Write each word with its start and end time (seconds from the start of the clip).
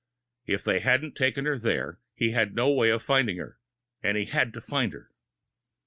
If 0.47 0.63
they 0.63 0.79
hadn't 0.79 1.15
taken 1.15 1.45
her 1.45 1.59
there, 1.59 1.99
he 2.15 2.31
had 2.31 2.55
no 2.55 2.71
way 2.73 2.89
of 2.89 3.03
finding 3.03 3.37
her, 3.37 3.59
and 4.01 4.17
he 4.17 4.25
had 4.25 4.51
to 4.55 4.59
find 4.59 4.93
her. 4.93 5.11